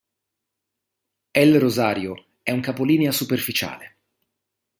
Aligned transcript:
El 1.31 1.59
Rosario 1.61 2.25
è 2.41 2.49
un 2.51 2.59
capolinea 2.59 3.11
superficiale. 3.11 3.97